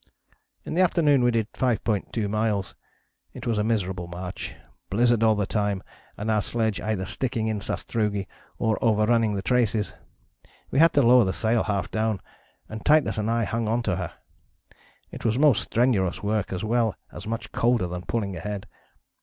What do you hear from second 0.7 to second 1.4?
the afternoon we